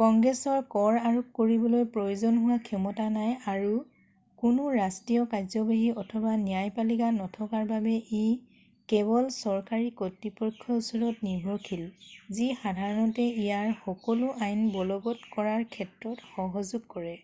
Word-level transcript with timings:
কংগ্ৰেছৰ 0.00 0.58
কৰ 0.72 0.96
আৰোপ 1.08 1.30
কৰিবলৈ 1.38 1.86
প্ৰয়োজন 1.94 2.36
হোৱা 2.42 2.58
ক্ষমতা 2.68 3.06
নাই 3.14 3.32
আৰু 3.52 3.72
কোনো 4.42 4.66
ৰাষ্ট্ৰীয় 4.74 5.24
কাৰ্যবাহী 5.32 5.88
অথবা 6.02 6.36
ন্যায়পালিকা 6.44 7.08
নথকাৰ 7.16 7.66
বাবে 7.72 7.96
ই 7.96 8.62
কেৱল 8.94 9.26
চৰকাৰী 9.38 9.90
কৰ্তৃপক্ষৰ 10.04 10.78
ওপৰত 10.84 11.30
নিৰ্ভৰশীল 11.30 11.84
যি 12.38 12.50
সাধাৰণতে 12.64 13.28
ইয়াৰ 13.32 13.76
সকলো 13.84 14.30
আইন 14.50 14.64
বলবৎ 14.78 15.28
কৰাৰ 15.36 15.70
ক্ষেত্ৰত 15.76 16.30
সহযোগ 16.34 16.90
কৰে 16.98 17.18